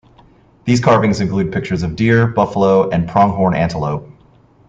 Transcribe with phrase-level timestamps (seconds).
[0.65, 4.09] These carvings include pictures of deer, buffalo, and pronghorn antelope.